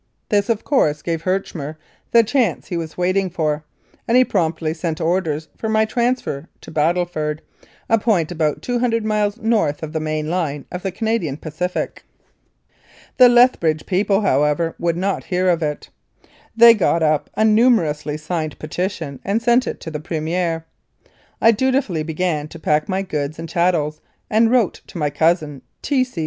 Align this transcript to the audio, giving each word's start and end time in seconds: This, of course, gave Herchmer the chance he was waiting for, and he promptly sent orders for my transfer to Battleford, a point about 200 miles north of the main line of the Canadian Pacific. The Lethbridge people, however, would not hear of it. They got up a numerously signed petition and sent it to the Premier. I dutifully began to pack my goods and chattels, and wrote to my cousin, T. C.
This, 0.29 0.49
of 0.49 0.63
course, 0.63 1.03
gave 1.03 1.25
Herchmer 1.25 1.75
the 2.11 2.23
chance 2.23 2.69
he 2.69 2.75
was 2.75 2.97
waiting 2.97 3.29
for, 3.29 3.63
and 4.07 4.17
he 4.17 4.25
promptly 4.25 4.73
sent 4.73 4.99
orders 4.99 5.47
for 5.55 5.69
my 5.69 5.85
transfer 5.85 6.49
to 6.61 6.71
Battleford, 6.71 7.43
a 7.87 7.99
point 7.99 8.31
about 8.31 8.63
200 8.63 9.05
miles 9.05 9.37
north 9.37 9.83
of 9.83 9.93
the 9.93 9.99
main 9.99 10.27
line 10.27 10.65
of 10.71 10.81
the 10.81 10.91
Canadian 10.91 11.37
Pacific. 11.37 12.03
The 13.17 13.29
Lethbridge 13.29 13.85
people, 13.85 14.21
however, 14.21 14.73
would 14.79 14.97
not 14.97 15.25
hear 15.25 15.47
of 15.49 15.61
it. 15.61 15.89
They 16.57 16.73
got 16.73 17.03
up 17.03 17.29
a 17.35 17.45
numerously 17.45 18.17
signed 18.17 18.57
petition 18.57 19.19
and 19.23 19.39
sent 19.39 19.67
it 19.67 19.79
to 19.81 19.91
the 19.91 19.99
Premier. 19.99 20.65
I 21.39 21.51
dutifully 21.51 22.01
began 22.01 22.47
to 22.47 22.57
pack 22.57 22.89
my 22.89 23.03
goods 23.03 23.37
and 23.37 23.47
chattels, 23.47 24.01
and 24.31 24.49
wrote 24.49 24.81
to 24.87 24.97
my 24.97 25.11
cousin, 25.11 25.61
T. 25.83 26.03
C. 26.03 26.19